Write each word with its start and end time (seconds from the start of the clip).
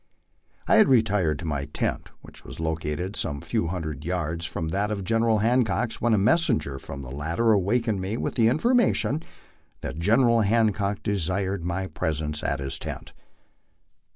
I 0.67 0.77
had 0.77 0.87
retired 0.87 1.37
to 1.37 1.45
my 1.45 1.65
tent, 1.65 2.09
which 2.21 2.43
was 2.43 2.59
located 2.59 3.15
some 3.15 3.39
few 3.39 3.67
hundred 3.67 4.03
yards 4.03 4.47
from 4.47 4.69
that 4.69 4.89
of 4.89 5.03
General 5.03 5.37
Hancock, 5.45 5.93
when 5.99 6.15
a 6.15 6.17
messenger 6.17 6.79
from 6.79 7.03
the 7.03 7.11
latter 7.11 7.51
awakened 7.51 8.01
me 8.01 8.17
with 8.17 8.33
the 8.33 8.47
information 8.47 9.21
that 9.81 9.99
General 9.99 10.41
Hancock 10.41 11.03
desired 11.03 11.63
my 11.63 11.85
presence 11.85 12.41
at 12.41 12.57
his 12.59 12.79
tent. 12.79 13.13